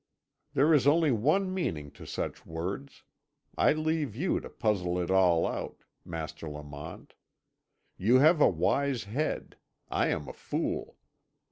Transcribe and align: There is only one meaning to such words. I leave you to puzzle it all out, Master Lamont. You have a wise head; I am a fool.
There 0.55 0.73
is 0.73 0.87
only 0.87 1.11
one 1.11 1.53
meaning 1.53 1.91
to 1.91 2.07
such 2.07 2.43
words. 2.43 3.03
I 3.55 3.73
leave 3.73 4.15
you 4.15 4.39
to 4.39 4.49
puzzle 4.49 4.97
it 4.97 5.11
all 5.11 5.45
out, 5.45 5.83
Master 6.03 6.49
Lamont. 6.49 7.13
You 7.97 8.17
have 8.17 8.41
a 8.41 8.49
wise 8.49 9.03
head; 9.03 9.57
I 9.91 10.07
am 10.07 10.27
a 10.27 10.33
fool. 10.33 10.97